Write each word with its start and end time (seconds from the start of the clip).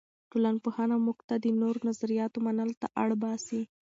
ټولنپوهنه 0.31 0.95
موږ 1.05 1.17
ته 1.27 1.35
د 1.43 1.45
نورو 1.61 1.79
نظریاتو 1.89 2.37
منلو 2.45 2.75
ته 2.81 2.87
اړ 3.01 3.09
باسي. 3.21 3.61